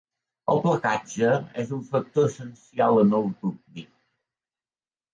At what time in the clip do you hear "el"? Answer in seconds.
0.53-0.61, 3.21-3.31